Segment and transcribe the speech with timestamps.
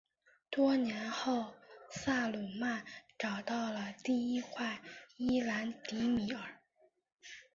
[0.49, 1.53] 多年后
[1.91, 2.83] 萨鲁曼
[3.19, 4.81] 找到了第一块
[5.17, 6.55] 伊兰迪米尔。